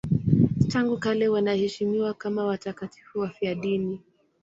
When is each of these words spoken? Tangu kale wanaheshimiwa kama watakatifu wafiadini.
Tangu 0.67 0.97
kale 0.97 1.27
wanaheshimiwa 1.27 2.13
kama 2.13 2.45
watakatifu 2.45 3.19
wafiadini. 3.19 3.99